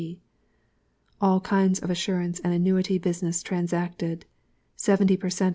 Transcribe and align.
C. 0.01 0.19
All 1.21 1.39
kinds 1.39 1.77
of 1.77 1.91
Assurance 1.91 2.39
and 2.39 2.51
Annuity 2.55 2.97
Business 2.97 3.43
transacted. 3.43 4.25
_Seventy 4.75 5.15
per 5.15 5.29
Cent. 5.29 5.49